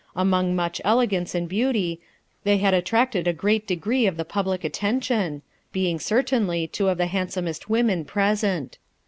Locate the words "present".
8.05-8.79